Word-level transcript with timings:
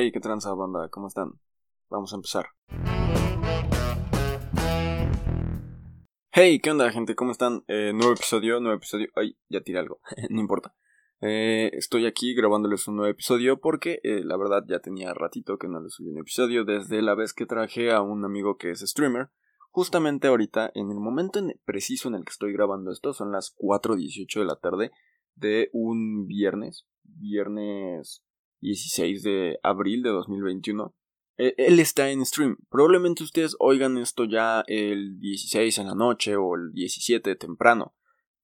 Hey, 0.00 0.12
qué 0.12 0.20
tranza 0.20 0.54
banda, 0.54 0.88
¿cómo 0.90 1.08
están? 1.08 1.40
Vamos 1.90 2.12
a 2.12 2.16
empezar. 2.16 2.46
Hey, 6.30 6.60
¿qué 6.60 6.70
onda 6.70 6.88
gente? 6.92 7.16
¿Cómo 7.16 7.32
están? 7.32 7.64
Eh, 7.66 7.90
nuevo 7.92 8.12
episodio, 8.12 8.60
nuevo 8.60 8.76
episodio. 8.76 9.08
Ay, 9.16 9.36
ya 9.48 9.60
tiré 9.60 9.80
algo, 9.80 9.98
no 10.30 10.40
importa. 10.40 10.72
Eh, 11.20 11.72
estoy 11.72 12.06
aquí 12.06 12.32
grabándoles 12.36 12.86
un 12.86 12.94
nuevo 12.94 13.10
episodio 13.10 13.60
porque 13.60 13.98
eh, 14.04 14.22
la 14.22 14.36
verdad 14.36 14.62
ya 14.68 14.78
tenía 14.78 15.12
ratito 15.14 15.58
que 15.58 15.66
no 15.66 15.80
les 15.80 15.94
subí 15.94 16.10
un 16.10 16.18
episodio 16.18 16.64
desde 16.64 17.02
la 17.02 17.16
vez 17.16 17.34
que 17.34 17.46
traje 17.46 17.90
a 17.90 18.00
un 18.00 18.24
amigo 18.24 18.56
que 18.56 18.70
es 18.70 18.78
streamer. 18.78 19.30
Justamente 19.72 20.28
ahorita, 20.28 20.70
en 20.76 20.92
el 20.92 21.00
momento 21.00 21.40
preciso 21.64 22.06
en 22.06 22.14
el 22.14 22.24
que 22.24 22.30
estoy 22.30 22.52
grabando 22.52 22.92
esto, 22.92 23.12
son 23.14 23.32
las 23.32 23.52
4.18 23.56 24.38
de 24.38 24.46
la 24.46 24.60
tarde 24.60 24.92
de 25.34 25.70
un 25.72 26.28
viernes, 26.28 26.86
viernes 27.02 28.22
16 28.60 29.22
de 29.22 29.58
abril 29.62 30.02
de 30.02 30.10
2021. 30.10 30.94
E, 31.38 31.54
él 31.56 31.80
está 31.80 32.10
en 32.10 32.24
stream. 32.24 32.56
Probablemente 32.68 33.22
ustedes 33.22 33.56
oigan 33.58 33.98
esto 33.98 34.24
ya 34.24 34.64
el 34.66 35.18
16 35.20 35.78
en 35.78 35.86
la 35.86 35.94
noche 35.94 36.36
o 36.36 36.54
el 36.54 36.72
17 36.72 37.36
temprano. 37.36 37.94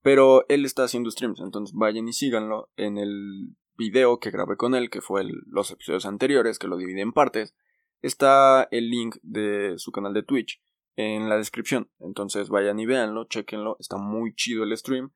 Pero 0.03 0.45
él 0.49 0.65
está 0.65 0.85
haciendo 0.85 1.11
streams, 1.11 1.41
entonces 1.41 1.75
vayan 1.75 2.07
y 2.09 2.13
síganlo 2.13 2.71
en 2.77 2.99
el 2.99 3.57
video 3.77 4.21
que 4.21 4.31
grabé 4.31 4.57
con 4.57 4.75
él, 4.75 4.91
que 4.91 5.01
fue 5.01 5.25
los 5.47 5.71
episodios 5.71 6.05
anteriores, 6.05 6.59
que 6.59 6.69
lo 6.69 6.77
dividí 6.77 7.01
en 7.01 7.13
partes. 7.13 7.55
Está 8.03 8.69
el 8.71 8.91
link 8.91 9.17
de 9.23 9.79
su 9.79 9.93
canal 9.93 10.13
de 10.13 10.23
Twitch 10.23 10.61
en 10.97 11.29
la 11.29 11.37
descripción. 11.37 11.91
Entonces 12.01 12.51
vayan 12.51 12.79
y 12.79 12.87
véanlo, 12.87 13.25
chequenlo. 13.25 13.77
Está 13.81 13.97
muy 13.97 14.35
chido 14.35 14.65
el 14.65 14.77
stream. 14.77 15.13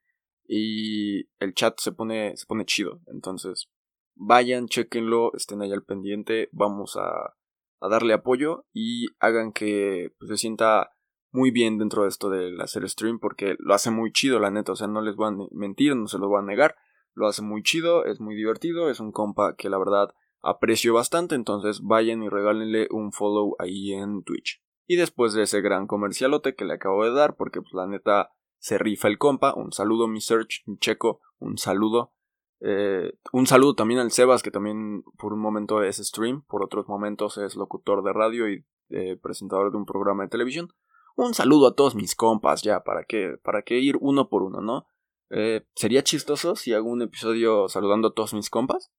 Y 0.47 1.29
el 1.39 1.53
chat 1.53 1.79
se 1.79 1.93
pone, 1.93 2.35
se 2.37 2.47
pone 2.47 2.65
chido. 2.65 3.03
Entonces, 3.09 3.69
vayan, 4.19 4.67
chequenlo, 4.67 5.33
estén 5.35 5.63
ahí 5.63 5.73
al 5.73 5.85
pendiente. 5.85 6.49
Vamos 6.53 6.97
a 6.97 7.35
a 7.81 7.89
darle 7.89 8.15
apoyo 8.15 8.67
y 8.73 9.07
hagan 9.21 9.53
que 9.53 10.15
pues, 10.19 10.31
se 10.31 10.37
sienta 10.37 10.91
muy 11.31 11.51
bien 11.51 11.79
dentro 11.79 12.03
de 12.03 12.09
esto 12.09 12.31
del 12.31 12.61
hacer 12.61 12.89
stream 12.89 13.19
porque 13.19 13.57
lo 13.59 13.75
hace 13.75 13.91
muy 13.91 14.13
chido 14.13 14.39
la 14.39 14.51
neta, 14.51 14.73
o 14.73 14.77
sea, 14.77 14.87
no 14.87 15.01
les 15.01 15.17
voy 15.17 15.29
a 15.29 15.37
mentir, 15.53 15.95
no 15.95 16.09
se 16.09 16.19
lo 16.19 16.29
voy 16.29 16.41
a 16.41 16.45
negar, 16.45 16.77
lo 17.15 17.27
hace 17.27 17.43
muy 17.43 17.63
chido, 17.63 18.05
es 18.05 18.21
muy 18.21 18.35
divertido, 18.35 18.91
es 18.91 19.01
un 19.01 19.13
compa 19.13 19.55
que 19.57 19.69
la 19.69 19.79
verdad 19.79 20.15
aprecio 20.41 20.95
bastante, 20.95 21.35
entonces 21.35 21.81
vayan 21.83 22.23
y 22.23 22.29
regálenle 22.29 22.89
un 22.91 23.13
follow 23.13 23.57
ahí 23.59 23.93
en 23.93 24.23
Twitch. 24.23 24.63
Y 24.87 24.97
después 24.97 25.35
de 25.35 25.43
ese 25.43 25.61
gran 25.61 25.87
comercialote 25.87 26.55
que 26.55 26.65
le 26.65 26.75
acabo 26.75 27.05
de 27.05 27.13
dar, 27.13 27.37
porque 27.37 27.61
pues 27.61 27.75
la 27.75 27.87
neta 27.87 28.31
se 28.59 28.79
rifa 28.79 29.09
el 29.09 29.19
compa, 29.19 29.53
un 29.55 29.73
saludo 29.73 30.09
mi 30.09 30.21
search, 30.21 30.63
mi 30.67 30.79
checo, 30.79 31.21
un 31.39 31.59
saludo. 31.59 32.15
Eh, 32.61 33.13
un 33.33 33.47
saludo 33.47 33.75
también 33.75 34.01
al 34.01 34.11
Sebas, 34.11 34.43
que 34.43 34.51
también 34.51 35.05
por 35.17 35.33
un 35.33 35.41
momento 35.41 35.83
es 35.83 35.97
stream, 35.99 36.43
por 36.43 36.65
otros 36.65 36.89
momentos 36.89 37.39
es 37.39 37.55
locutor 37.55 38.03
de 38.03 38.13
radio 38.13 38.49
y 38.51 38.65
eh, 38.91 39.17
presentador 39.17 39.71
de 39.71 39.79
un 39.79 39.85
programa 39.85 40.25
de 40.25 40.31
televisión. 40.31 40.73
Un 41.17 41.35
saludo 41.35 41.69
a 41.69 41.75
todos 41.75 41.95
mis 41.95 42.15
compas, 42.15 42.63
ya, 42.63 42.85
para 42.85 43.05
que, 43.05 43.37
para 43.43 43.63
ir 43.67 43.97
uno 44.01 44.29
por 44.29 44.43
uno, 44.43 44.61
¿no? 44.61 44.87
Eh, 45.31 45.67
¿Sería 45.75 46.03
chistoso 46.03 46.57
si 46.57 46.73
hago 46.73 46.89
un 46.89 47.03
episodio 47.03 47.69
saludando 47.69 48.09
a 48.09 48.15
todos 48.15 48.35
mis 48.35 48.51
compas? 48.51 48.91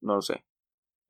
No 0.00 0.16
lo 0.16 0.22
sé. 0.22 0.44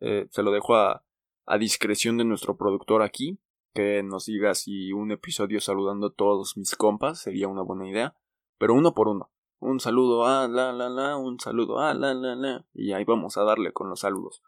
se 0.00 0.42
lo 0.42 0.50
dejo 0.50 0.74
a, 0.76 1.04
a 1.46 1.58
discreción 1.58 2.16
de 2.16 2.24
nuestro 2.24 2.56
productor 2.56 3.02
aquí, 3.02 3.40
que 3.74 4.02
nos 4.02 4.26
diga 4.26 4.54
si 4.54 4.92
un 4.92 5.12
episodio 5.12 5.60
saludando 5.60 6.08
a 6.08 6.14
todos 6.14 6.56
mis 6.56 6.74
compas 6.76 7.20
sería 7.20 7.48
una 7.48 7.62
buena 7.62 7.88
idea, 7.88 8.16
pero 8.58 8.74
uno 8.74 8.94
por 8.94 9.08
uno 9.08 9.30
un 9.60 9.78
saludo 9.78 10.26
a 10.26 10.48
la 10.48 10.72
la 10.72 10.88
la, 10.88 11.16
un 11.16 11.38
saludo 11.38 11.78
a 11.78 11.94
la 11.94 12.14
la 12.14 12.34
la, 12.34 12.66
y 12.74 12.92
ahí 12.92 13.04
vamos 13.04 13.36
a 13.36 13.44
darle 13.44 13.72
con 13.72 13.88
los 13.88 14.00
saludos. 14.00 14.42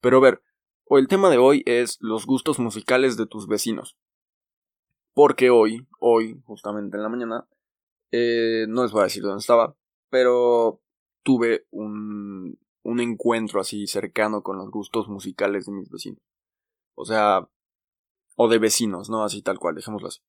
Pero 0.00 0.18
a 0.18 0.20
ver, 0.20 0.42
el 0.90 1.06
tema 1.06 1.30
de 1.30 1.38
hoy 1.38 1.62
es 1.66 1.98
los 2.00 2.26
gustos 2.26 2.58
musicales 2.58 3.16
de 3.16 3.26
tus 3.26 3.46
vecinos. 3.46 3.96
Porque 5.12 5.50
hoy, 5.50 5.86
hoy, 6.00 6.40
justamente 6.46 6.96
en 6.96 7.02
la 7.02 7.08
mañana, 7.08 7.48
eh, 8.10 8.66
no 8.68 8.82
les 8.82 8.92
voy 8.92 9.02
a 9.02 9.04
decir 9.04 9.22
dónde 9.22 9.40
estaba, 9.40 9.76
pero 10.10 10.80
tuve 11.22 11.66
un, 11.70 12.58
un 12.82 13.00
encuentro 13.00 13.60
así 13.60 13.86
cercano 13.86 14.42
con 14.42 14.56
los 14.56 14.70
gustos 14.70 15.08
musicales 15.08 15.66
de 15.66 15.72
mis 15.72 15.90
vecinos. 15.90 16.22
O 16.94 17.04
sea, 17.04 17.48
o 18.36 18.48
de 18.48 18.58
vecinos, 18.58 19.10
¿no? 19.10 19.24
Así 19.24 19.42
tal 19.42 19.58
cual, 19.58 19.74
dejémoslo 19.74 20.08
así 20.08 20.20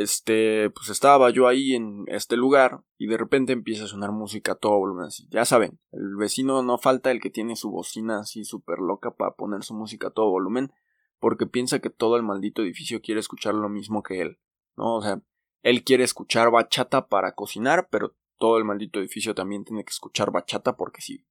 este, 0.00 0.70
pues 0.70 0.88
estaba 0.88 1.30
yo 1.30 1.46
ahí 1.46 1.74
en 1.74 2.04
este 2.06 2.36
lugar 2.36 2.82
y 2.96 3.06
de 3.06 3.16
repente 3.16 3.52
empieza 3.52 3.84
a 3.84 3.88
sonar 3.88 4.12
música 4.12 4.52
a 4.52 4.54
todo 4.54 4.78
volumen 4.78 5.06
así. 5.06 5.26
Ya 5.30 5.44
saben, 5.44 5.78
el 5.92 6.16
vecino 6.16 6.62
no 6.62 6.78
falta 6.78 7.10
el 7.10 7.20
que 7.20 7.30
tiene 7.30 7.56
su 7.56 7.70
bocina 7.70 8.20
así 8.20 8.44
súper 8.44 8.78
loca 8.78 9.10
para 9.12 9.32
poner 9.32 9.62
su 9.62 9.74
música 9.74 10.08
a 10.08 10.10
todo 10.10 10.30
volumen 10.30 10.72
porque 11.18 11.46
piensa 11.46 11.80
que 11.80 11.90
todo 11.90 12.16
el 12.16 12.22
maldito 12.22 12.62
edificio 12.62 13.02
quiere 13.02 13.20
escuchar 13.20 13.54
lo 13.54 13.68
mismo 13.68 14.02
que 14.02 14.22
él, 14.22 14.38
¿no? 14.76 14.96
O 14.96 15.02
sea, 15.02 15.20
él 15.62 15.84
quiere 15.84 16.04
escuchar 16.04 16.50
bachata 16.50 17.08
para 17.08 17.34
cocinar, 17.34 17.88
pero 17.90 18.16
todo 18.38 18.56
el 18.56 18.64
maldito 18.64 18.98
edificio 18.98 19.34
también 19.34 19.64
tiene 19.64 19.84
que 19.84 19.90
escuchar 19.90 20.30
bachata 20.30 20.76
porque 20.76 21.02
sí. 21.02 21.26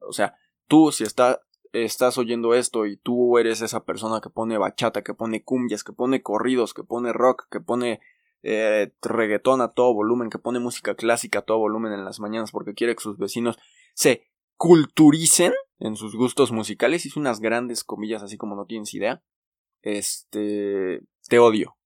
O 0.00 0.12
sea, 0.12 0.36
tú 0.68 0.92
si 0.92 1.04
está, 1.04 1.40
estás 1.72 2.18
oyendo 2.18 2.54
esto 2.54 2.86
y 2.86 2.96
tú 2.96 3.38
eres 3.38 3.62
esa 3.62 3.84
persona 3.84 4.20
que 4.20 4.30
pone 4.30 4.58
bachata, 4.58 5.02
que 5.02 5.14
pone 5.14 5.42
cumbias, 5.42 5.84
que 5.84 5.92
pone 5.92 6.22
corridos, 6.22 6.74
que 6.74 6.84
pone 6.84 7.12
rock, 7.12 7.46
que 7.50 7.60
pone 7.60 8.00
eh, 8.42 8.92
reggaetón 9.02 9.60
a 9.60 9.68
todo 9.68 9.94
volumen, 9.94 10.30
que 10.30 10.38
pone 10.38 10.58
música 10.58 10.94
clásica 10.94 11.40
a 11.40 11.42
todo 11.42 11.58
volumen 11.58 11.92
en 11.92 12.04
las 12.04 12.20
mañanas 12.20 12.50
porque 12.50 12.74
quiere 12.74 12.94
que 12.94 13.02
sus 13.02 13.18
vecinos 13.18 13.58
se 13.94 14.26
culturicen 14.56 15.52
en 15.78 15.96
sus 15.96 16.14
gustos 16.14 16.52
musicales, 16.52 17.06
hizo 17.06 17.18
unas 17.18 17.40
grandes 17.40 17.82
comillas 17.82 18.22
así 18.22 18.36
como 18.36 18.54
no 18.54 18.66
tienes 18.66 18.94
idea, 18.94 19.22
este, 19.80 21.02
te 21.28 21.38
odio. 21.38 21.76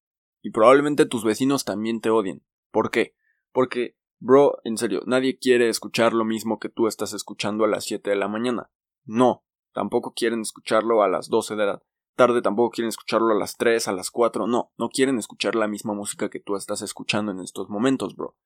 Y 0.42 0.50
probablemente 0.50 1.06
tus 1.06 1.24
vecinos 1.24 1.64
también 1.64 2.00
te 2.00 2.10
odien. 2.10 2.44
¿Por 2.70 2.90
qué? 2.90 3.16
Porque, 3.52 3.96
bro, 4.18 4.58
en 4.64 4.76
serio, 4.76 5.00
nadie 5.06 5.38
quiere 5.38 5.68
escuchar 5.70 6.12
lo 6.12 6.24
mismo 6.24 6.58
que 6.58 6.68
tú 6.68 6.86
estás 6.86 7.14
escuchando 7.14 7.64
a 7.64 7.68
las 7.68 7.84
7 7.84 8.10
de 8.10 8.16
la 8.16 8.28
mañana. 8.28 8.70
No, 9.04 9.45
tampoco 9.76 10.14
quieren 10.14 10.40
escucharlo 10.40 11.02
a 11.02 11.08
las 11.08 11.28
12 11.28 11.54
de 11.54 11.66
la 11.66 11.82
tarde, 12.16 12.40
tampoco 12.40 12.70
quieren 12.70 12.88
escucharlo 12.88 13.34
a 13.34 13.38
las 13.38 13.58
3, 13.58 13.88
a 13.88 13.92
las 13.92 14.10
4, 14.10 14.46
no, 14.46 14.72
no 14.78 14.88
quieren 14.88 15.18
escuchar 15.18 15.54
la 15.54 15.68
misma 15.68 15.92
música 15.92 16.30
que 16.30 16.40
tú 16.40 16.56
estás 16.56 16.80
escuchando 16.80 17.30
en 17.30 17.40
estos 17.40 17.68
momentos, 17.68 18.16
bro. 18.16 18.38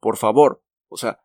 Por 0.00 0.16
favor, 0.16 0.62
o 0.88 0.96
sea, 0.96 1.20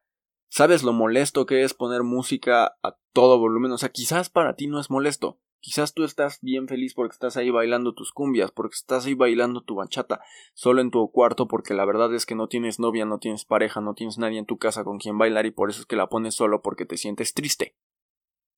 ¿sabes 0.49 0.83
lo 0.83 0.91
molesto 0.91 1.45
que 1.45 1.63
es 1.63 1.73
poner 1.73 2.03
música 2.03 2.75
a 2.83 2.97
todo 3.13 3.39
volumen? 3.39 3.71
O 3.71 3.77
sea, 3.77 3.87
quizás 3.87 4.29
para 4.29 4.57
ti 4.57 4.67
no 4.67 4.81
es 4.81 4.89
molesto, 4.89 5.39
Quizás 5.63 5.93
tú 5.93 6.03
estás 6.03 6.39
bien 6.41 6.67
feliz 6.67 6.93
porque 6.93 7.13
estás 7.13 7.37
ahí 7.37 7.49
bailando 7.49 7.93
tus 7.93 8.11
cumbias, 8.11 8.51
porque 8.51 8.73
estás 8.73 9.05
ahí 9.05 9.13
bailando 9.13 9.61
tu 9.61 9.75
bachata, 9.75 10.19
solo 10.53 10.81
en 10.81 10.91
tu 10.91 11.09
cuarto 11.09 11.47
porque 11.47 11.73
la 11.73 11.85
verdad 11.85 12.13
es 12.13 12.25
que 12.25 12.35
no 12.35 12.49
tienes 12.49 12.81
novia, 12.81 13.05
no 13.05 13.17
tienes 13.17 13.45
pareja, 13.45 13.79
no 13.79 13.93
tienes 13.93 14.17
nadie 14.17 14.39
en 14.39 14.45
tu 14.45 14.57
casa 14.57 14.83
con 14.83 14.97
quien 14.97 15.17
bailar 15.17 15.45
y 15.45 15.51
por 15.51 15.69
eso 15.69 15.79
es 15.79 15.85
que 15.85 15.95
la 15.95 16.09
pones 16.09 16.35
solo 16.35 16.61
porque 16.61 16.85
te 16.85 16.97
sientes 16.97 17.33
triste. 17.33 17.77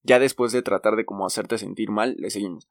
Ya 0.06 0.20
después 0.20 0.52
de 0.52 0.62
tratar 0.62 0.96
de 0.96 1.06
hacerte 1.26 1.58
sentir 1.58 1.90
mal, 1.90 2.16
le 2.18 2.30
seguimos. 2.30 2.70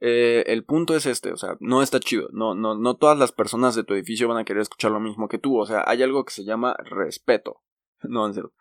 Eh, 0.00 0.44
el 0.46 0.64
punto 0.64 0.96
es 0.96 1.04
este, 1.04 1.30
o 1.30 1.36
sea, 1.36 1.56
no 1.60 1.82
está 1.82 2.00
chido, 2.00 2.30
no, 2.32 2.54
no, 2.54 2.74
no 2.74 2.96
todas 2.96 3.18
las 3.18 3.32
personas 3.32 3.74
de 3.74 3.84
tu 3.84 3.92
edificio 3.92 4.28
van 4.28 4.38
a 4.38 4.44
querer 4.44 4.62
escuchar 4.62 4.90
lo 4.90 4.98
mismo 4.98 5.28
que 5.28 5.36
tú, 5.36 5.58
o 5.58 5.66
sea, 5.66 5.84
hay 5.86 6.02
algo 6.02 6.24
que 6.24 6.32
se 6.32 6.44
llama 6.44 6.74
respeto. 6.84 7.62
No, 8.08 8.26
en 8.26 8.32
serio. 8.32 8.54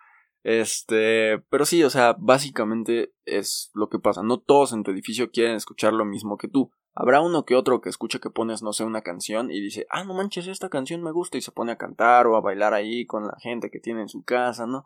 Este, 0.44 1.40
pero 1.50 1.66
sí, 1.66 1.82
o 1.84 1.90
sea, 1.90 2.16
básicamente 2.20 3.14
es 3.24 3.72
lo 3.74 3.88
que 3.88 4.00
pasa. 4.00 4.22
No 4.22 4.40
todos 4.40 4.74
en 4.74 4.84
tu 4.84 4.92
edificio 4.92 5.32
quieren 5.32 5.56
escuchar 5.56 5.94
lo 5.94 6.04
mismo 6.04 6.38
que 6.38 6.50
tú. 6.50 6.72
Habrá 6.94 7.22
uno 7.22 7.46
que 7.46 7.56
otro 7.56 7.80
que 7.80 7.88
escuche 7.88 8.20
que 8.20 8.30
pones, 8.30 8.62
no 8.62 8.74
sé, 8.74 8.84
una 8.84 9.02
canción 9.02 9.52
y 9.52 9.62
dice, 9.62 9.86
ah, 9.90 10.04
no 10.04 10.14
manches, 10.14 10.48
esta 10.48 10.68
canción 10.68 11.02
me 11.02 11.12
gusta 11.12 11.38
y 11.38 11.42
se 11.42 11.52
pone 11.52 11.72
a 11.72 11.78
cantar 11.78 12.28
o 12.28 12.36
a 12.36 12.42
bailar 12.42 12.74
ahí 12.74 13.06
con 13.06 13.28
la 13.28 13.38
gente 13.40 13.70
que 13.70 13.80
tiene 13.80 14.02
en 14.02 14.10
su 14.10 14.24
casa, 14.24 14.66
¿no? 14.66 14.84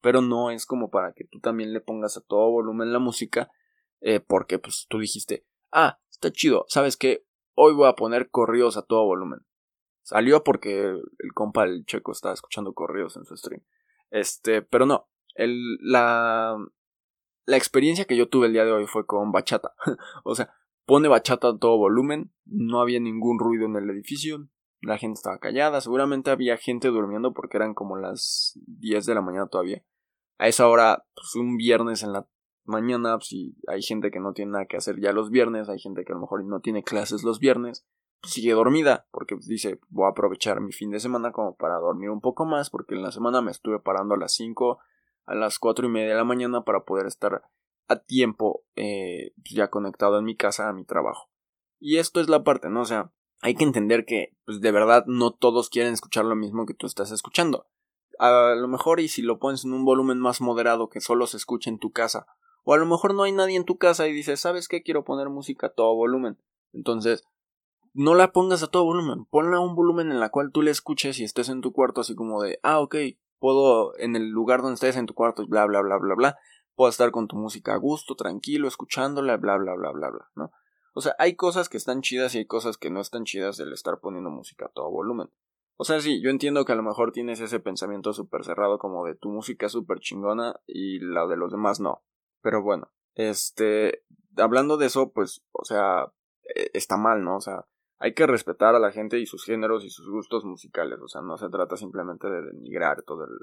Pero 0.00 0.20
no 0.20 0.50
es 0.50 0.66
como 0.66 0.90
para 0.90 1.12
que 1.12 1.24
tú 1.24 1.40
también 1.40 1.72
le 1.72 1.80
pongas 1.80 2.16
a 2.16 2.20
todo 2.20 2.50
volumen 2.50 2.92
la 2.92 2.98
música, 2.98 3.50
eh, 4.00 4.20
porque 4.20 4.58
pues 4.58 4.86
tú 4.88 4.98
dijiste, 4.98 5.46
ah, 5.72 6.00
está 6.10 6.30
chido, 6.30 6.64
¿sabes 6.68 6.96
qué? 6.96 7.26
Hoy 7.54 7.74
voy 7.74 7.88
a 7.88 7.94
poner 7.94 8.30
corridos 8.30 8.76
a 8.76 8.82
todo 8.82 9.04
volumen. 9.04 9.40
Salió 10.02 10.44
porque 10.44 10.80
el 10.90 11.32
compa 11.34 11.64
el 11.64 11.84
checo 11.84 12.12
estaba 12.12 12.34
escuchando 12.34 12.74
corridos 12.74 13.16
en 13.16 13.24
su 13.24 13.36
stream. 13.36 13.62
Este, 14.10 14.62
pero 14.62 14.86
no, 14.86 15.08
el, 15.34 15.78
la, 15.80 16.56
la 17.44 17.56
experiencia 17.56 18.04
que 18.04 18.16
yo 18.16 18.28
tuve 18.28 18.46
el 18.46 18.52
día 18.52 18.64
de 18.64 18.72
hoy 18.72 18.86
fue 18.86 19.06
con 19.06 19.32
bachata. 19.32 19.74
o 20.24 20.34
sea, 20.34 20.54
pone 20.84 21.08
bachata 21.08 21.48
a 21.48 21.58
todo 21.58 21.76
volumen, 21.76 22.32
no 22.44 22.80
había 22.80 23.00
ningún 23.00 23.38
ruido 23.38 23.66
en 23.66 23.76
el 23.76 23.90
edificio, 23.90 24.48
la 24.80 24.98
gente 24.98 25.18
estaba 25.18 25.38
callada, 25.38 25.80
seguramente 25.80 26.30
había 26.30 26.56
gente 26.56 26.88
durmiendo 26.88 27.32
porque 27.32 27.56
eran 27.56 27.74
como 27.74 27.96
las 27.96 28.58
10 28.66 29.06
de 29.06 29.14
la 29.14 29.22
mañana 29.22 29.48
todavía 29.48 29.82
a 30.38 30.48
esa 30.48 30.68
hora, 30.68 31.06
pues 31.14 31.34
un 31.36 31.56
viernes 31.56 32.02
en 32.02 32.12
la 32.12 32.28
mañana, 32.64 33.16
pues, 33.16 33.28
si 33.28 33.56
hay 33.68 33.82
gente 33.82 34.10
que 34.10 34.20
no 34.20 34.32
tiene 34.32 34.52
nada 34.52 34.66
que 34.66 34.76
hacer 34.76 35.00
ya 35.00 35.12
los 35.12 35.30
viernes, 35.30 35.68
hay 35.68 35.78
gente 35.78 36.04
que 36.04 36.12
a 36.12 36.14
lo 36.14 36.20
mejor 36.20 36.44
no 36.44 36.60
tiene 36.60 36.82
clases 36.82 37.22
los 37.22 37.38
viernes, 37.38 37.86
pues 38.20 38.34
sigue 38.34 38.52
dormida, 38.52 39.06
porque 39.12 39.36
pues, 39.36 39.46
dice, 39.46 39.80
voy 39.88 40.06
a 40.06 40.10
aprovechar 40.10 40.60
mi 40.60 40.72
fin 40.72 40.90
de 40.90 41.00
semana 41.00 41.32
como 41.32 41.56
para 41.56 41.76
dormir 41.76 42.10
un 42.10 42.20
poco 42.20 42.44
más, 42.44 42.70
porque 42.70 42.94
en 42.94 43.02
la 43.02 43.12
semana 43.12 43.40
me 43.40 43.50
estuve 43.50 43.78
parando 43.78 44.14
a 44.14 44.18
las 44.18 44.34
5, 44.34 44.78
a 45.26 45.34
las 45.34 45.58
cuatro 45.58 45.86
y 45.86 45.90
media 45.90 46.10
de 46.10 46.14
la 46.14 46.24
mañana 46.24 46.62
para 46.62 46.84
poder 46.84 47.06
estar 47.06 47.42
a 47.88 47.96
tiempo 47.96 48.64
eh, 48.74 49.32
pues, 49.36 49.54
ya 49.54 49.68
conectado 49.68 50.18
en 50.18 50.24
mi 50.24 50.36
casa 50.36 50.68
a 50.68 50.72
mi 50.72 50.84
trabajo. 50.84 51.30
Y 51.78 51.98
esto 51.98 52.20
es 52.20 52.28
la 52.28 52.42
parte, 52.42 52.68
¿no? 52.68 52.82
O 52.82 52.84
sea, 52.84 53.12
hay 53.40 53.54
que 53.54 53.64
entender 53.64 54.04
que 54.04 54.36
pues 54.44 54.60
de 54.60 54.72
verdad 54.72 55.04
no 55.06 55.32
todos 55.32 55.68
quieren 55.68 55.92
escuchar 55.92 56.24
lo 56.24 56.36
mismo 56.36 56.66
que 56.66 56.74
tú 56.74 56.86
estás 56.86 57.10
escuchando. 57.10 57.66
A 58.18 58.54
lo 58.56 58.68
mejor 58.68 59.00
y 59.00 59.08
si 59.08 59.22
lo 59.22 59.38
pones 59.38 59.64
en 59.64 59.74
un 59.74 59.84
volumen 59.84 60.18
más 60.18 60.40
moderado 60.40 60.88
que 60.88 61.00
solo 61.00 61.26
se 61.26 61.36
escuche 61.36 61.68
en 61.68 61.78
tu 61.78 61.92
casa. 61.92 62.26
O 62.64 62.74
a 62.74 62.78
lo 62.78 62.86
mejor 62.86 63.14
no 63.14 63.22
hay 63.22 63.32
nadie 63.32 63.56
en 63.56 63.64
tu 63.64 63.78
casa 63.78 64.08
y 64.08 64.12
dices, 64.12 64.40
¿sabes 64.40 64.68
qué? 64.68 64.82
Quiero 64.82 65.04
poner 65.04 65.28
música 65.28 65.68
a 65.68 65.72
todo 65.72 65.94
volumen. 65.94 66.38
Entonces, 66.72 67.24
no 67.96 68.14
la 68.14 68.32
pongas 68.32 68.62
a 68.62 68.66
todo 68.66 68.84
volumen, 68.84 69.24
ponla 69.24 69.56
a 69.56 69.60
un 69.60 69.74
volumen 69.74 70.10
en 70.10 70.20
la 70.20 70.28
cual 70.28 70.50
tú 70.52 70.60
le 70.60 70.70
escuches 70.70 71.18
y 71.18 71.24
estés 71.24 71.48
en 71.48 71.62
tu 71.62 71.72
cuarto 71.72 72.02
así 72.02 72.14
como 72.14 72.42
de, 72.42 72.58
ah, 72.62 72.80
ok, 72.80 72.94
puedo 73.38 73.96
en 73.98 74.16
el 74.16 74.28
lugar 74.28 74.60
donde 74.60 74.74
estés 74.74 74.96
en 74.96 75.06
tu 75.06 75.14
cuarto, 75.14 75.46
bla, 75.46 75.64
bla, 75.64 75.80
bla, 75.80 75.96
bla, 75.96 76.14
bla, 76.14 76.38
puedo 76.74 76.90
estar 76.90 77.10
con 77.10 77.26
tu 77.26 77.36
música 77.36 77.72
a 77.72 77.78
gusto, 77.78 78.14
tranquilo, 78.14 78.68
escuchándola, 78.68 79.38
bla, 79.38 79.56
bla, 79.56 79.74
bla, 79.74 79.92
bla, 79.92 80.10
bla, 80.10 80.30
¿no? 80.34 80.52
O 80.96 81.02
sea, 81.02 81.14
hay 81.18 81.34
cosas 81.34 81.68
que 81.68 81.76
están 81.76 82.00
chidas 82.00 82.34
y 82.34 82.38
hay 82.38 82.46
cosas 82.46 82.78
que 82.78 82.88
no 82.88 83.02
están 83.02 83.24
chidas 83.24 83.58
del 83.58 83.74
estar 83.74 84.00
poniendo 84.00 84.30
música 84.30 84.64
a 84.64 84.68
todo 84.70 84.90
volumen. 84.90 85.28
O 85.76 85.84
sea, 85.84 86.00
sí, 86.00 86.22
yo 86.22 86.30
entiendo 86.30 86.64
que 86.64 86.72
a 86.72 86.76
lo 86.76 86.82
mejor 86.82 87.12
tienes 87.12 87.38
ese 87.40 87.60
pensamiento 87.60 88.14
súper 88.14 88.46
cerrado 88.46 88.78
como 88.78 89.04
de 89.04 89.14
tu 89.14 89.28
música 89.28 89.68
súper 89.68 90.00
chingona 90.00 90.58
y 90.66 91.00
la 91.00 91.26
de 91.26 91.36
los 91.36 91.52
demás 91.52 91.80
no. 91.80 92.02
Pero 92.40 92.62
bueno, 92.62 92.90
este, 93.14 94.04
hablando 94.38 94.78
de 94.78 94.86
eso, 94.86 95.12
pues, 95.12 95.44
o 95.52 95.66
sea, 95.66 96.14
e, 96.44 96.70
está 96.72 96.96
mal, 96.96 97.22
¿no? 97.22 97.36
O 97.36 97.40
sea, 97.42 97.66
hay 97.98 98.14
que 98.14 98.26
respetar 98.26 98.74
a 98.74 98.78
la 98.78 98.90
gente 98.90 99.18
y 99.18 99.26
sus 99.26 99.44
géneros 99.44 99.84
y 99.84 99.90
sus 99.90 100.08
gustos 100.08 100.46
musicales. 100.46 100.98
O 101.02 101.08
sea, 101.08 101.20
no 101.20 101.36
se 101.36 101.50
trata 101.50 101.76
simplemente 101.76 102.30
de 102.30 102.40
denigrar 102.40 103.02
todo 103.02 103.24
el, 103.24 103.38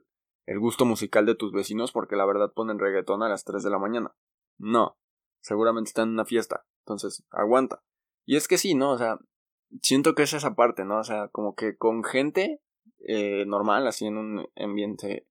el 0.48 0.60
gusto 0.60 0.86
musical 0.86 1.28
de 1.28 1.36
tus 1.36 1.52
vecinos 1.52 1.92
porque 1.92 2.16
la 2.16 2.26
verdad 2.26 2.52
ponen 2.52 2.80
reggaetón 2.80 3.22
a 3.22 3.30
las 3.30 3.44
3 3.44 3.62
de 3.62 3.70
la 3.70 3.78
mañana. 3.78 4.16
No, 4.58 4.98
seguramente 5.40 5.90
están 5.90 6.08
en 6.08 6.14
una 6.16 6.26
fiesta. 6.26 6.66
Entonces, 6.85 7.24
aguanta. 7.31 7.83
Y 8.25 8.35
es 8.35 8.47
que 8.47 8.57
sí, 8.57 8.75
¿no? 8.75 8.91
O 8.91 8.97
sea, 8.97 9.19
siento 9.81 10.15
que 10.15 10.24
es 10.24 10.33
esa 10.33 10.56
parte, 10.56 10.85
¿no? 10.85 11.00
O 11.00 11.03
sea, 11.03 11.27
como 11.30 11.56
que 11.56 11.75
con 11.75 12.03
gente 12.03 12.62
eh, 13.07 13.45
normal, 13.45 13.88
así 13.88 14.06
en 14.06 14.18
un 14.18 14.47
ambiente 14.56 15.27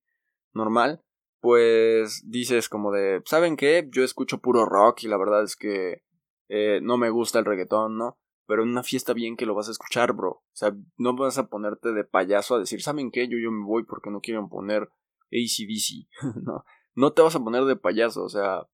normal, 0.53 1.03
pues 1.41 2.23
dices 2.27 2.69
como 2.69 2.93
de, 2.93 3.23
¿saben 3.25 3.57
qué? 3.57 3.89
Yo 3.91 4.05
escucho 4.05 4.39
puro 4.39 4.65
rock 4.65 5.03
y 5.05 5.09
la 5.09 5.17
verdad 5.17 5.43
es 5.43 5.57
que 5.57 6.03
eh, 6.49 6.81
no 6.83 6.99
me 6.99 7.11
gusta 7.11 7.39
el 7.39 7.45
reggaetón, 7.45 7.97
¿no? 7.97 8.19
pero 8.47 8.65
en 8.65 8.69
una 8.69 8.83
fiesta 8.83 9.15
bien 9.15 9.37
que 9.37 9.47
lo 9.47 9.55
vas 9.55 9.69
a 9.69 9.71
escuchar, 9.71 10.13
bro. 10.13 10.31
O 10.31 10.45
sea, 10.53 10.77
no 10.99 11.17
vas 11.17 11.39
a 11.39 11.47
ponerte 11.47 11.93
de 11.93 12.05
payaso 12.05 12.55
a 12.55 12.59
decir, 12.59 12.83
¿saben 12.83 13.11
qué? 13.11 13.27
Yo, 13.27 13.39
yo 13.39 13.51
me 13.51 13.65
voy 13.65 13.85
porque 13.85 14.11
no 14.11 14.21
quieren 14.21 14.51
poner 14.51 14.91
ACDC. 15.33 16.09
no, 16.43 16.65
no 16.95 17.13
te 17.15 17.23
vas 17.23 17.35
a 17.35 17.43
poner 17.43 17.65
de 17.65 17.77
payaso, 17.77 18.23
o 18.25 18.29
sea, 18.29 18.69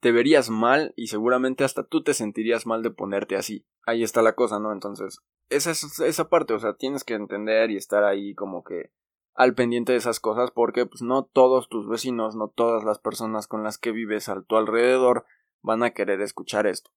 te 0.00 0.12
verías 0.12 0.50
mal 0.50 0.92
y 0.96 1.08
seguramente 1.08 1.64
hasta 1.64 1.84
tú 1.84 2.02
te 2.02 2.14
sentirías 2.14 2.66
mal 2.66 2.82
de 2.82 2.90
ponerte 2.90 3.36
así. 3.36 3.66
Ahí 3.86 4.02
está 4.02 4.22
la 4.22 4.34
cosa, 4.34 4.58
¿no? 4.58 4.72
Entonces, 4.72 5.20
esa 5.48 5.70
es 5.70 6.00
esa 6.00 6.28
parte, 6.28 6.54
o 6.54 6.58
sea, 6.58 6.74
tienes 6.74 7.04
que 7.04 7.14
entender 7.14 7.70
y 7.70 7.76
estar 7.76 8.04
ahí 8.04 8.34
como 8.34 8.64
que 8.64 8.92
al 9.34 9.54
pendiente 9.54 9.92
de 9.92 9.98
esas 9.98 10.20
cosas 10.20 10.50
porque 10.50 10.86
pues 10.86 11.02
no 11.02 11.24
todos 11.24 11.68
tus 11.68 11.88
vecinos, 11.88 12.36
no 12.36 12.48
todas 12.48 12.84
las 12.84 12.98
personas 12.98 13.46
con 13.46 13.62
las 13.62 13.78
que 13.78 13.92
vives 13.92 14.28
a 14.28 14.42
tu 14.42 14.56
alrededor 14.56 15.24
van 15.62 15.82
a 15.82 15.90
querer 15.90 16.20
escuchar 16.20 16.66
esto 16.66 16.90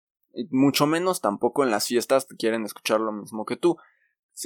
mucho 0.49 0.88
menos 0.88 1.21
tampoco 1.21 1.63
en 1.63 1.71
las 1.71 1.88
fiestas 1.88 2.27
te 2.27 2.35
quieren 2.35 2.65
escuchar 2.65 2.99
lo 2.99 3.11
mismo 3.11 3.45
que 3.45 3.56
tú. 3.56 3.77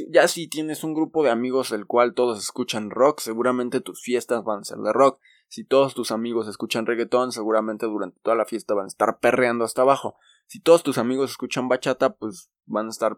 ya 0.10 0.28
si 0.28 0.48
tienes 0.48 0.84
un 0.84 0.94
grupo 0.94 1.24
de 1.24 1.30
amigos 1.30 1.70
del 1.70 1.86
cual 1.86 2.14
todos 2.14 2.40
escuchan 2.40 2.90
rock, 2.90 3.22
seguramente 3.22 3.80
tus 3.80 4.02
fiestas 4.02 4.44
van 4.44 4.60
a 4.60 4.64
ser 4.64 4.80
de 4.80 4.92
rock. 4.92 5.20
Si 5.48 5.64
todos 5.64 5.96
tus 5.96 6.12
amigos 6.12 6.48
escuchan 6.48 6.86
reggaetón, 6.86 7.32
seguramente 7.32 7.86
durante 7.86 8.20
toda 8.22 8.36
la 8.36 8.46
fiesta 8.46 8.74
van 8.74 8.86
a 8.86 8.88
estar 8.88 9.20
perreando 9.20 9.64
hasta 9.64 9.82
abajo. 9.82 10.18
Si 10.46 10.60
todos 10.60 10.84
tus 10.84 10.98
amigos 10.98 11.32
escuchan 11.32 11.68
bachata, 11.68 12.16
pues 12.16 12.52
van 12.66 12.88
a 12.88 12.90
estar 12.90 13.18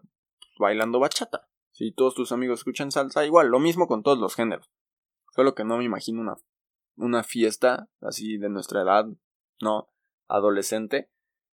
bailando 0.58 1.00
bachata. 1.00 1.48
Si 1.72 1.92
todos 1.92 2.14
tus 2.14 2.32
amigos 2.32 2.60
escuchan 2.60 2.92
salsa, 2.92 3.24
igual, 3.24 3.48
lo 3.48 3.58
mismo 3.58 3.86
con 3.86 4.02
todos 4.02 4.18
los 4.18 4.34
géneros. 4.34 4.70
Solo 5.30 5.54
que 5.54 5.64
no 5.64 5.78
me 5.78 5.84
imagino 5.84 6.20
una, 6.20 6.36
una 6.96 7.22
fiesta 7.22 7.88
así 8.00 8.36
de 8.36 8.48
nuestra 8.48 8.82
edad, 8.82 9.06
no, 9.60 9.88
adolescente, 10.28 11.10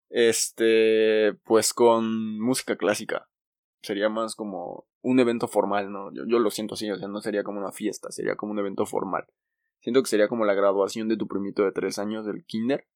este, 0.09 1.33
pues 1.45 1.73
con 1.73 2.39
música 2.39 2.75
clásica. 2.75 3.29
Sería 3.81 4.09
más 4.09 4.35
como 4.35 4.87
un 5.01 5.19
evento 5.19 5.47
formal, 5.47 5.91
¿no? 5.91 6.11
Yo, 6.13 6.23
yo, 6.27 6.39
lo 6.39 6.49
siento 6.49 6.73
así, 6.73 6.89
o 6.91 6.97
sea, 6.97 7.07
no 7.07 7.21
sería 7.21 7.43
como 7.43 7.59
una 7.59 7.71
fiesta, 7.71 8.11
sería 8.11 8.35
como 8.35 8.51
un 8.51 8.59
evento 8.59 8.85
formal. 8.85 9.27
Siento 9.81 10.01
que 10.01 10.09
sería 10.09 10.27
como 10.27 10.45
la 10.45 10.53
graduación 10.53 11.07
de 11.07 11.17
tu 11.17 11.27
primito 11.27 11.63
de 11.63 11.71
tres 11.71 11.99
años 11.99 12.25
del 12.25 12.45
kinder. 12.45 12.87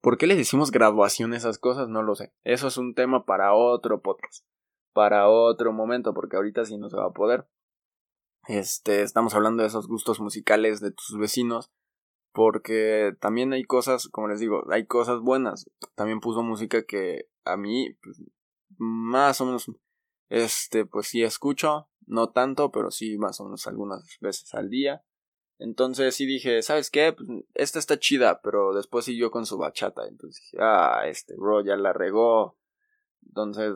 ¿Por 0.00 0.18
qué 0.18 0.26
le 0.26 0.36
decimos 0.36 0.70
graduación 0.70 1.32
a 1.32 1.36
esas 1.36 1.58
cosas? 1.58 1.88
No 1.88 2.02
lo 2.02 2.14
sé. 2.14 2.32
Eso 2.44 2.68
es 2.68 2.76
un 2.76 2.94
tema 2.94 3.24
para 3.24 3.54
otro 3.54 4.02
podcast. 4.02 4.44
Para 4.92 5.28
otro 5.28 5.72
momento, 5.72 6.14
porque 6.14 6.36
ahorita 6.36 6.64
sí 6.64 6.76
no 6.78 6.88
se 6.88 6.96
va 6.96 7.06
a 7.06 7.12
poder. 7.12 7.48
Este, 8.46 9.02
estamos 9.02 9.34
hablando 9.34 9.62
de 9.62 9.68
esos 9.68 9.88
gustos 9.88 10.20
musicales 10.20 10.80
de 10.80 10.92
tus 10.92 11.18
vecinos 11.18 11.72
porque 12.36 13.16
también 13.18 13.54
hay 13.54 13.64
cosas, 13.64 14.08
como 14.08 14.28
les 14.28 14.40
digo, 14.40 14.70
hay 14.70 14.86
cosas 14.86 15.20
buenas. 15.20 15.70
También 15.94 16.20
puso 16.20 16.42
música 16.42 16.84
que 16.84 17.30
a 17.44 17.56
mí, 17.56 17.96
pues, 18.02 18.22
más 18.76 19.40
o 19.40 19.46
menos, 19.46 19.72
este, 20.28 20.84
pues 20.84 21.06
sí 21.06 21.22
escucho, 21.22 21.88
no 22.04 22.32
tanto, 22.32 22.70
pero 22.70 22.90
sí 22.90 23.16
más 23.16 23.40
o 23.40 23.44
menos 23.44 23.66
algunas 23.66 24.18
veces 24.20 24.52
al 24.52 24.68
día. 24.68 25.02
Entonces 25.58 26.14
sí 26.14 26.26
dije, 26.26 26.62
¿sabes 26.62 26.90
qué? 26.90 27.12
Pues, 27.12 27.28
esta 27.54 27.78
está 27.78 27.98
chida, 27.98 28.40
pero 28.42 28.74
después 28.74 29.04
siguió 29.04 29.30
con 29.30 29.46
su 29.46 29.58
bachata. 29.58 30.06
Entonces 30.06 30.42
dije, 30.42 30.58
ah, 30.60 31.02
este 31.06 31.34
bro 31.36 31.64
ya 31.64 31.76
la 31.76 31.92
regó. 31.92 32.58
Entonces, 33.26 33.74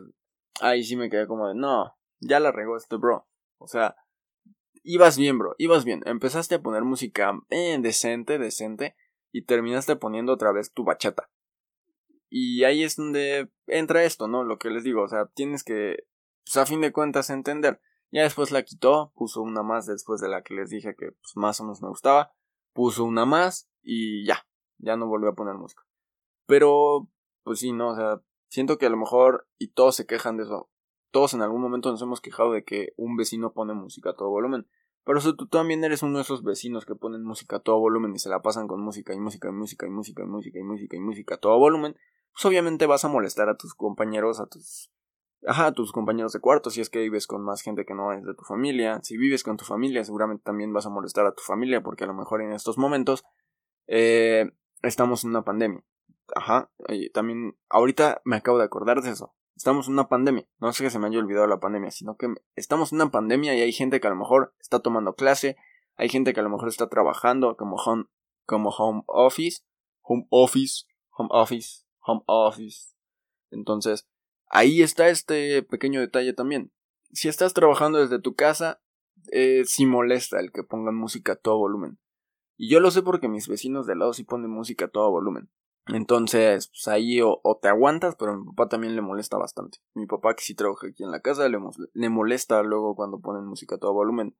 ahí 0.60 0.84
sí 0.84 0.96
me 0.96 1.10
quedé 1.10 1.26
como 1.26 1.48
de, 1.48 1.54
no, 1.54 1.96
ya 2.20 2.40
la 2.40 2.52
regó 2.52 2.76
este 2.76 2.96
bro. 2.96 3.26
O 3.58 3.66
sea, 3.66 3.96
ibas 4.82 5.16
bien, 5.16 5.38
bro, 5.38 5.54
ibas 5.58 5.84
bien. 5.84 6.02
Empezaste 6.06 6.56
a 6.56 6.62
poner 6.62 6.82
música 6.82 7.32
eh, 7.50 7.78
decente, 7.80 8.38
decente, 8.38 8.96
y 9.32 9.44
terminaste 9.44 9.96
poniendo 9.96 10.32
otra 10.32 10.52
vez 10.52 10.72
tu 10.72 10.84
bachata. 10.84 11.30
Y 12.28 12.64
ahí 12.64 12.84
es 12.84 12.96
donde 12.96 13.50
entra 13.66 14.04
esto, 14.04 14.28
¿no? 14.28 14.44
Lo 14.44 14.58
que 14.58 14.70
les 14.70 14.84
digo, 14.84 15.02
o 15.02 15.08
sea, 15.08 15.26
tienes 15.26 15.64
que, 15.64 16.04
pues 16.44 16.56
a 16.56 16.66
fin 16.66 16.80
de 16.80 16.92
cuentas, 16.92 17.30
entender. 17.30 17.80
Ya 18.12 18.22
después 18.22 18.50
la 18.50 18.64
quitó, 18.64 19.12
puso 19.14 19.42
una 19.42 19.62
más 19.62 19.86
después 19.86 20.20
de 20.20 20.28
la 20.28 20.42
que 20.42 20.54
les 20.54 20.70
dije 20.70 20.94
que 20.96 21.12
pues, 21.12 21.36
más 21.36 21.60
o 21.60 21.64
menos 21.64 21.80
me 21.82 21.88
gustaba, 21.88 22.32
puso 22.72 23.04
una 23.04 23.24
más 23.24 23.70
y 23.82 24.26
ya, 24.26 24.46
ya 24.78 24.96
no 24.96 25.06
volvió 25.06 25.30
a 25.30 25.34
poner 25.34 25.54
música. 25.54 25.82
Pero, 26.46 27.08
pues 27.44 27.60
sí, 27.60 27.72
no, 27.72 27.90
o 27.90 27.94
sea, 27.94 28.20
siento 28.48 28.78
que 28.78 28.86
a 28.86 28.90
lo 28.90 28.96
mejor, 28.96 29.48
y 29.58 29.68
todos 29.68 29.94
se 29.94 30.06
quejan 30.06 30.36
de 30.36 30.44
eso, 30.44 30.70
todos 31.10 31.34
en 31.34 31.42
algún 31.42 31.60
momento 31.60 31.90
nos 31.90 32.02
hemos 32.02 32.20
quejado 32.20 32.52
de 32.52 32.64
que 32.64 32.92
un 32.96 33.16
vecino 33.16 33.52
pone 33.52 33.74
música 33.74 34.10
a 34.10 34.16
todo 34.16 34.30
volumen. 34.30 34.66
Pero 35.04 35.20
si 35.20 35.34
tú 35.34 35.46
también 35.46 35.82
eres 35.82 36.02
uno 36.02 36.18
de 36.18 36.22
esos 36.22 36.42
vecinos 36.42 36.84
que 36.84 36.94
ponen 36.94 37.24
música 37.24 37.56
a 37.56 37.60
todo 37.60 37.78
volumen 37.78 38.14
y 38.14 38.18
se 38.18 38.28
la 38.28 38.42
pasan 38.42 38.68
con 38.68 38.80
música 38.80 39.14
y 39.14 39.18
música 39.18 39.48
y 39.48 39.52
música 39.52 39.86
y 39.86 39.90
música 39.90 40.22
y 40.22 40.26
música 40.26 40.58
y 40.58 40.62
música 40.62 40.96
y 40.96 41.00
música 41.00 41.34
a 41.36 41.38
todo 41.38 41.58
volumen, 41.58 41.96
pues 42.32 42.44
obviamente 42.44 42.86
vas 42.86 43.04
a 43.04 43.08
molestar 43.08 43.48
a 43.48 43.56
tus 43.56 43.74
compañeros, 43.74 44.40
a 44.40 44.46
tus 44.46 44.92
ajá, 45.46 45.72
tus 45.72 45.92
compañeros 45.92 46.32
de 46.32 46.40
cuarto, 46.40 46.70
si 46.70 46.80
es 46.80 46.90
que 46.90 47.00
vives 47.00 47.26
con 47.26 47.42
más 47.42 47.62
gente 47.62 47.84
que 47.84 47.94
no 47.94 48.12
es 48.12 48.24
de 48.24 48.34
tu 48.34 48.44
familia. 48.44 49.00
Si 49.02 49.16
vives 49.16 49.42
con 49.42 49.56
tu 49.56 49.64
familia, 49.64 50.04
seguramente 50.04 50.42
también 50.44 50.72
vas 50.72 50.86
a 50.86 50.90
molestar 50.90 51.26
a 51.26 51.34
tu 51.34 51.42
familia, 51.42 51.82
porque 51.82 52.04
a 52.04 52.06
lo 52.06 52.14
mejor 52.14 52.42
en 52.42 52.52
estos 52.52 52.78
momentos 52.78 53.24
eh, 53.86 54.50
estamos 54.82 55.24
en 55.24 55.30
una 55.30 55.44
pandemia. 55.44 55.84
Ajá, 56.34 56.70
también 57.12 57.56
ahorita 57.68 58.22
me 58.24 58.36
acabo 58.36 58.58
de 58.58 58.64
acordar 58.64 59.02
de 59.02 59.10
eso 59.10 59.34
estamos 59.60 59.88
en 59.88 59.92
una 59.92 60.08
pandemia. 60.08 60.48
No 60.58 60.72
sé 60.72 60.84
que 60.84 60.88
se 60.88 60.98
me 60.98 61.06
haya 61.06 61.18
olvidado 61.18 61.46
la 61.46 61.60
pandemia, 61.60 61.90
sino 61.90 62.16
que 62.16 62.32
estamos 62.56 62.92
en 62.92 62.96
una 62.96 63.10
pandemia 63.10 63.54
y 63.54 63.60
hay 63.60 63.72
gente 63.72 64.00
que 64.00 64.06
a 64.06 64.10
lo 64.10 64.16
mejor 64.16 64.54
está 64.58 64.80
tomando 64.80 65.14
clase, 65.14 65.58
hay 65.96 66.08
gente 66.08 66.32
que 66.32 66.40
a 66.40 66.42
lo 66.42 66.48
mejor 66.48 66.68
está 66.68 66.88
trabajando 66.88 67.58
como 67.58 67.76
home, 67.76 68.04
como 68.46 68.70
home 68.70 69.02
office, 69.06 69.62
home 70.00 70.26
office, 70.30 70.86
home 71.10 71.28
office, 71.30 71.84
home 72.00 72.22
office. 72.24 72.94
Entonces, 73.50 74.08
ahí 74.50 74.82
está 74.82 75.08
este 75.08 75.62
pequeño 75.62 76.00
detalle 76.00 76.34
también. 76.34 76.70
Si 77.12 77.28
estás 77.28 77.54
trabajando 77.54 77.98
desde 77.98 78.20
tu 78.20 78.34
casa, 78.34 78.82
eh, 79.32 79.62
sí 79.64 79.86
molesta 79.86 80.38
el 80.38 80.52
que 80.52 80.62
pongan 80.62 80.94
música 80.94 81.32
a 81.32 81.36
todo 81.36 81.58
volumen. 81.58 81.98
Y 82.56 82.68
yo 82.68 82.80
lo 82.80 82.90
sé 82.90 83.02
porque 83.02 83.28
mis 83.28 83.48
vecinos 83.48 83.86
de 83.86 83.96
lado 83.96 84.12
sí 84.12 84.24
ponen 84.24 84.50
música 84.50 84.84
a 84.84 84.88
todo 84.88 85.10
volumen. 85.10 85.50
Entonces, 85.86 86.68
pues 86.68 86.88
ahí 86.88 87.20
o, 87.22 87.40
te 87.60 87.68
aguantas, 87.68 88.16
pero 88.16 88.32
a 88.32 88.36
mi 88.36 88.44
papá 88.44 88.68
también 88.68 88.94
le 88.94 89.02
molesta 89.02 89.38
bastante. 89.38 89.78
Mi 89.94 90.06
papá, 90.06 90.34
que 90.34 90.42
sí 90.42 90.54
trabaja 90.54 90.86
aquí 90.88 91.02
en 91.02 91.10
la 91.10 91.20
casa, 91.20 91.48
le, 91.48 91.58
le 91.94 92.08
molesta 92.10 92.62
luego 92.62 92.94
cuando 92.94 93.20
ponen 93.20 93.46
música 93.46 93.76
a 93.76 93.78
todo 93.78 93.94
volumen. 93.94 94.36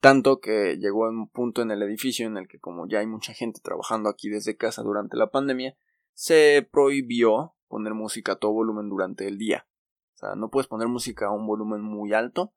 Tanto 0.00 0.40
que 0.40 0.76
llegó 0.76 1.06
a 1.06 1.08
un 1.08 1.28
punto 1.30 1.62
en 1.62 1.70
el 1.70 1.82
edificio 1.82 2.26
en 2.26 2.36
el 2.36 2.46
que, 2.46 2.60
como 2.60 2.86
ya 2.86 2.98
hay 2.98 3.06
mucha 3.06 3.32
gente 3.32 3.60
trabajando 3.62 4.10
aquí 4.10 4.28
desde 4.28 4.56
casa 4.56 4.82
durante 4.82 5.16
la 5.16 5.30
pandemia, 5.30 5.74
se 6.12 6.68
prohibió 6.70 7.54
poner 7.74 7.92
música 7.92 8.34
a 8.34 8.36
todo 8.36 8.52
volumen 8.52 8.88
durante 8.88 9.26
el 9.26 9.36
día. 9.36 9.66
O 10.14 10.18
sea, 10.18 10.36
no 10.36 10.48
puedes 10.48 10.68
poner 10.68 10.86
música 10.86 11.26
a 11.26 11.32
un 11.32 11.44
volumen 11.44 11.82
muy 11.82 12.12
alto, 12.12 12.52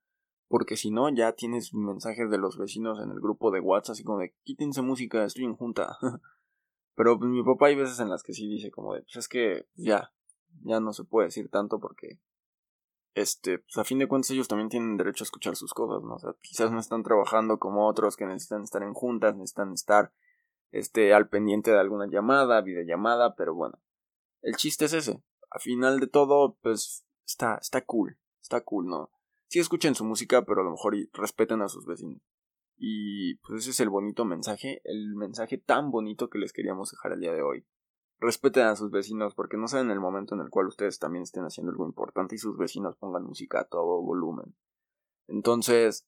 porque 0.48 0.78
si 0.78 0.92
no, 0.92 1.10
ya 1.10 1.32
tienes 1.32 1.74
mensajes 1.74 2.30
de 2.30 2.38
los 2.38 2.56
vecinos 2.56 3.00
en 3.00 3.10
el 3.10 3.20
grupo 3.20 3.50
de 3.50 3.60
WhatsApp, 3.60 3.94
así 3.94 4.04
como 4.04 4.20
de 4.20 4.36
quítense 4.44 4.84
música, 4.84 5.24
estoy 5.24 5.46
en 5.46 5.56
junta. 5.56 5.98
Pero 6.96 7.18
pues, 7.18 7.32
mi 7.32 7.44
papá 7.44 7.66
hay 7.66 7.76
veces 7.76 8.00
en 8.00 8.10
las 8.10 8.22
que 8.22 8.34
sí 8.34 8.48
dice 8.48 8.70
como 8.70 8.94
de, 8.94 9.02
pues 9.02 9.16
es 9.16 9.28
que 9.28 9.66
ya, 9.74 10.14
ya 10.64 10.80
no 10.80 10.94
se 10.94 11.04
puede 11.04 11.30
decir 11.30 11.50
tanto 11.50 11.80
porque, 11.80 12.20
este, 13.16 13.58
pues 13.58 13.76
a 13.78 13.84
fin 13.84 13.98
de 13.98 14.08
cuentas 14.08 14.30
ellos 14.30 14.48
también 14.48 14.70
tienen 14.70 14.98
derecho 14.98 15.24
a 15.24 15.26
escuchar 15.26 15.56
sus 15.56 15.74
cosas, 15.74 16.04
¿no? 16.04 16.14
O 16.14 16.20
sea, 16.20 16.36
quizás 16.42 16.72
no 16.72 16.80
están 16.80 17.02
trabajando 17.02 17.58
como 17.58 17.88
otros 17.88 18.16
que 18.18 18.28
necesitan 18.28 18.62
estar 18.62 18.84
en 18.84 18.94
juntas, 18.94 19.36
necesitan 19.36 19.74
estar, 19.74 20.14
este, 20.72 21.16
al 21.16 21.28
pendiente 21.28 21.72
de 21.72 21.80
alguna 21.80 22.06
llamada, 22.06 22.62
videollamada, 22.62 23.36
pero 23.36 23.56
bueno, 23.56 23.80
el 24.42 24.56
chiste 24.56 24.86
es 24.86 24.94
ese. 24.94 25.22
A 25.50 25.60
final 25.60 26.00
de 26.00 26.08
todo, 26.08 26.58
pues, 26.62 27.06
está, 27.26 27.58
está 27.62 27.86
cool, 27.86 28.18
está 28.42 28.62
cool, 28.62 28.88
¿no? 28.88 29.12
Sí 29.48 29.60
escuchen 29.60 29.96
su 29.96 30.04
música, 30.04 30.44
pero 30.46 30.62
a 30.62 30.64
lo 30.64 30.72
mejor 30.72 30.96
respeten 31.14 31.62
a 31.62 31.70
sus 31.70 31.86
vecinos. 31.86 32.22
Y 32.78 33.36
pues 33.36 33.62
ese 33.62 33.72
es 33.72 33.80
el 33.80 33.90
bonito 33.90 34.24
mensaje, 34.24 34.82
el 34.84 35.16
mensaje 35.16 35.58
tan 35.58 35.90
bonito 35.90 36.30
que 36.30 36.38
les 36.38 36.54
queríamos 36.54 36.92
dejar 36.92 37.14
el 37.14 37.22
día 37.22 37.34
de 37.34 37.42
hoy. 37.42 37.66
Respeten 38.20 38.66
a 38.66 38.76
sus 38.76 38.92
vecinos 38.92 39.36
porque 39.36 39.58
no 39.58 39.68
saben 39.68 39.90
el 39.90 40.00
momento 40.00 40.36
en 40.36 40.42
el 40.42 40.50
cual 40.50 40.68
ustedes 40.68 41.00
también 41.00 41.24
estén 41.24 41.44
haciendo 41.44 41.72
algo 41.72 41.86
importante 41.86 42.36
y 42.36 42.40
sus 42.40 42.58
vecinos 42.58 42.96
pongan 42.98 43.24
música 43.24 43.62
a 43.62 43.68
todo 43.68 44.02
volumen. 44.02 44.56
Entonces, 45.28 46.08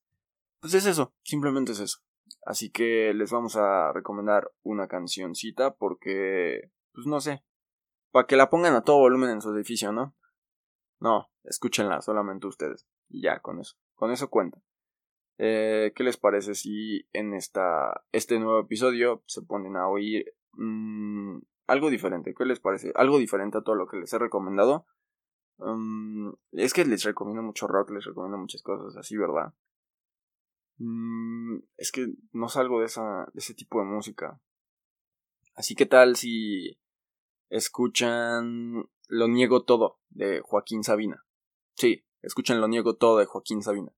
pues 0.59 0.73
es 0.73 0.85
eso, 0.85 1.13
simplemente 1.23 1.71
es 1.71 1.79
eso. 1.79 1.99
Así 2.45 2.69
que 2.69 3.13
les 3.13 3.31
vamos 3.31 3.55
a 3.55 3.91
recomendar 3.91 4.51
una 4.61 4.87
cancioncita 4.87 5.75
porque, 5.75 6.71
pues 6.93 7.07
no 7.07 7.19
sé, 7.19 7.43
para 8.11 8.27
que 8.27 8.35
la 8.35 8.49
pongan 8.49 8.75
a 8.75 8.83
todo 8.83 8.97
volumen 8.97 9.29
en 9.29 9.41
su 9.41 9.53
edificio, 9.53 9.91
¿no? 9.91 10.15
No, 10.99 11.29
escúchenla 11.43 12.01
solamente 12.01 12.47
ustedes. 12.47 12.87
Y 13.09 13.21
ya, 13.21 13.39
con 13.39 13.59
eso. 13.59 13.75
Con 13.95 14.11
eso 14.11 14.29
cuenta. 14.29 14.61
Eh, 15.37 15.93
¿Qué 15.95 16.03
les 16.03 16.17
parece 16.17 16.53
si 16.53 17.07
en 17.13 17.33
esta, 17.33 18.03
este 18.11 18.39
nuevo 18.39 18.59
episodio 18.59 19.23
se 19.25 19.41
ponen 19.41 19.77
a 19.77 19.87
oír 19.87 20.33
mmm, 20.53 21.39
algo 21.67 21.89
diferente? 21.89 22.33
¿Qué 22.33 22.45
les 22.45 22.59
parece? 22.59 22.91
Algo 22.95 23.17
diferente 23.17 23.57
a 23.57 23.61
todo 23.61 23.75
lo 23.75 23.87
que 23.87 23.97
les 23.97 24.11
he 24.11 24.19
recomendado. 24.19 24.85
Um, 25.57 26.33
es 26.51 26.73
que 26.73 26.85
les 26.85 27.03
recomiendo 27.03 27.41
mucho 27.41 27.67
rock, 27.67 27.91
les 27.91 28.05
recomiendo 28.05 28.37
muchas 28.37 28.61
cosas 28.61 28.95
así, 28.97 29.17
¿verdad? 29.17 29.53
Mm, 30.77 31.59
es 31.77 31.91
que 31.91 32.07
no 32.31 32.49
salgo 32.49 32.79
de, 32.79 32.85
esa, 32.85 33.29
de 33.33 33.39
ese 33.39 33.53
tipo 33.53 33.79
de 33.79 33.85
música. 33.85 34.41
Así 35.55 35.75
que 35.75 35.85
tal 35.85 36.15
si 36.15 36.79
escuchan 37.49 38.89
Lo 39.07 39.27
Niego 39.27 39.63
Todo 39.63 39.99
de 40.09 40.41
Joaquín 40.41 40.83
Sabina. 40.83 41.25
Sí, 41.75 42.05
escuchan 42.21 42.61
Lo 42.61 42.67
Niego 42.67 42.95
Todo 42.95 43.17
de 43.17 43.25
Joaquín 43.25 43.61
Sabina. 43.61 43.91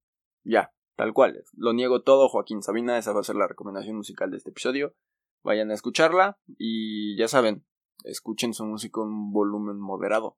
Ya, 0.43 0.74
Tal 1.01 1.13
cual, 1.13 1.43
lo 1.53 1.74
niego 1.74 2.03
todo, 2.03 2.29
Joaquín 2.29 2.62
Sabina, 2.62 2.96
esa 2.98 3.12
va 3.12 3.22
a 3.22 3.24
ser 3.24 3.36
la 3.36 3.48
recomendación 3.48 3.96
musical 3.96 4.29
de 4.29 4.38
este 4.38 4.51
episodio. 4.51 4.93
Vayan 5.43 5.72
a 5.72 5.74
escucharla 5.74 6.38
y 6.60 7.17
ya 7.17 7.27
saben, 7.27 7.65
escuchen 8.03 8.53
su 8.53 8.65
música 8.65 9.01
en 9.01 9.31
volumen 9.31 9.79
moderado. 9.79 10.38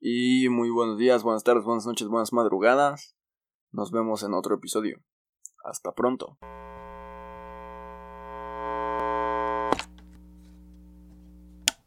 Y 0.00 0.48
muy 0.48 0.70
buenos 0.70 0.98
días, 0.98 1.22
buenas 1.22 1.44
tardes, 1.44 1.62
buenas 1.62 1.86
noches, 1.86 2.08
buenas 2.08 2.32
madrugadas. 2.32 3.16
Nos 3.70 3.92
vemos 3.92 4.24
en 4.24 4.34
otro 4.34 4.56
episodio. 4.56 5.04
Hasta 5.62 5.92
pronto. 5.92 6.38